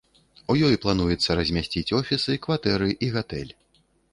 [0.53, 3.53] У ёй плануецца размясціць офісы, кватэры і гатэль.